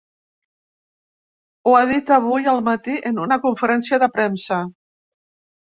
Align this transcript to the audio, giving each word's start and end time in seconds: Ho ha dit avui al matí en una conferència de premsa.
Ho 1.67 1.75
ha 1.81 1.83
dit 1.93 2.11
avui 2.17 2.49
al 2.55 2.65
matí 2.71 2.99
en 3.11 3.23
una 3.27 3.41
conferència 3.47 4.05
de 4.07 4.13
premsa. 4.19 4.63